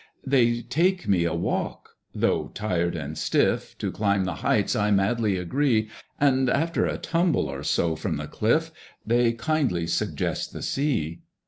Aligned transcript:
They 0.25 0.61
take 0.63 1.07
me 1.07 1.25
a 1.25 1.33
walk: 1.35 1.89
though 2.15 2.47
tired 2.55 2.95
and 2.95 3.15
stiff, 3.15 3.77
To 3.77 3.91
climb 3.91 4.23
the 4.25 4.33
heights 4.41 4.75
I 4.75 4.89
madly 4.89 5.37
agree; 5.37 5.91
And, 6.19 6.49
after 6.49 6.87
a 6.87 6.97
tumble 6.97 7.45
or 7.45 7.61
so 7.61 7.95
from 7.95 8.17
the 8.17 8.25
cliff, 8.25 8.71
They 9.05 9.31
kindly 9.33 9.85
suggest 9.85 10.53
the 10.53 10.63
Sea. 10.63 11.21